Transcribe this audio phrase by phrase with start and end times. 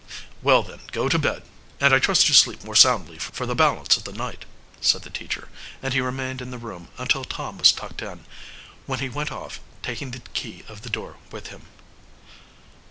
[0.41, 1.43] "Well, then, go to bed;
[1.79, 4.45] and I trust you sleep more soundly for the balance of the night,"
[4.81, 5.49] said the teacher;
[5.83, 8.25] and he remained in the room until Tom was tucked in,
[8.87, 11.67] when he went off, taking the key of the door with him.